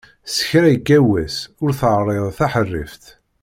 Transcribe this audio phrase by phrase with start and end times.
[0.35, 3.05] S kra yekka wass ur teɛriḍ taḥerrift.